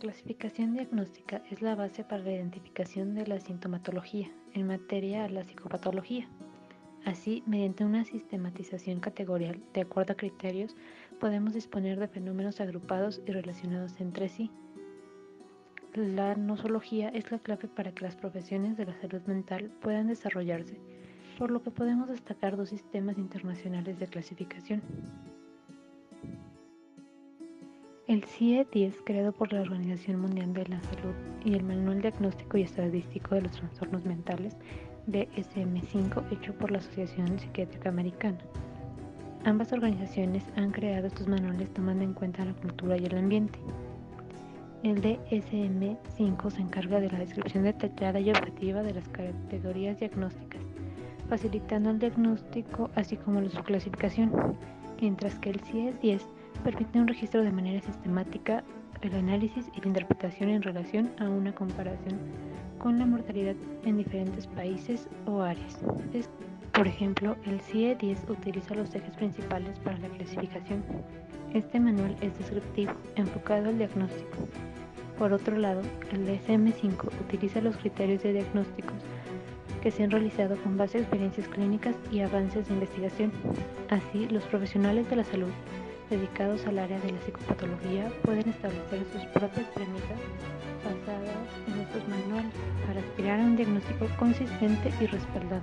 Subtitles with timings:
[0.00, 5.44] clasificación diagnóstica es la base para la identificación de la sintomatología en materia a la
[5.44, 6.26] psicopatología.
[7.04, 10.74] Así, mediante una sistematización categorial de acuerdo a criterios,
[11.20, 14.50] podemos disponer de fenómenos agrupados y relacionados entre sí.
[15.94, 20.80] La nosología es la clave para que las profesiones de la salud mental puedan desarrollarse,
[21.38, 24.82] por lo que podemos destacar dos sistemas internacionales de clasificación.
[28.10, 31.14] El CIE-10, creado por la Organización Mundial de la Salud,
[31.44, 34.56] y el Manual Diagnóstico y Estadístico de los Trastornos Mentales,
[35.06, 38.40] DSM-5, hecho por la Asociación Psiquiátrica Americana.
[39.44, 43.60] Ambas organizaciones han creado estos manuales tomando en cuenta la cultura y el ambiente.
[44.82, 50.62] El DSM-5 se encarga de la descripción detallada y objetiva de las categorías diagnósticas,
[51.28, 54.32] facilitando el diagnóstico así como su clasificación,
[55.00, 56.22] mientras que el CIE-10
[56.60, 58.62] permite un registro de manera sistemática,
[59.02, 62.18] el análisis y la interpretación en relación a una comparación
[62.78, 65.80] con la mortalidad en diferentes países o áreas.
[66.72, 70.82] por ejemplo, el CIE-10 utiliza los ejes principales para la clasificación.
[71.52, 74.36] Este manual es descriptivo, enfocado al diagnóstico.
[75.18, 79.02] Por otro lado, el DSM-5 utiliza los criterios de diagnósticos
[79.82, 83.32] que se han realizado con base a experiencias clínicas y avances de investigación.
[83.88, 85.50] Así, los profesionales de la salud
[86.10, 90.18] dedicados al área de la psicopatología pueden establecer sus propias premisas
[90.84, 91.36] basadas
[91.68, 92.52] en estos manuales
[92.86, 95.62] para aspirar a un diagnóstico consistente y respaldado.